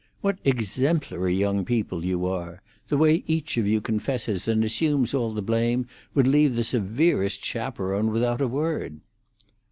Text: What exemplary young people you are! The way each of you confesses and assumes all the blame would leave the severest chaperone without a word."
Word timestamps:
What 0.21 0.39
exemplary 0.43 1.35
young 1.35 1.63
people 1.63 2.03
you 2.03 2.25
are! 2.25 2.63
The 2.87 2.97
way 2.97 3.23
each 3.27 3.55
of 3.57 3.67
you 3.67 3.79
confesses 3.81 4.47
and 4.47 4.65
assumes 4.65 5.13
all 5.13 5.31
the 5.31 5.43
blame 5.43 5.85
would 6.15 6.25
leave 6.25 6.55
the 6.55 6.63
severest 6.63 7.45
chaperone 7.45 8.09
without 8.09 8.41
a 8.41 8.47
word." 8.47 9.01